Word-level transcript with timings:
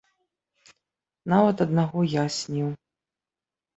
Нават 1.35 1.57
аднаго 1.67 1.99
я 2.21 2.27
сніў. 2.39 2.69